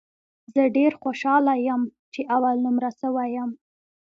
[0.53, 1.81] زه ډېر خوشاله یم،
[2.13, 3.51] چې اول نمره سوی یم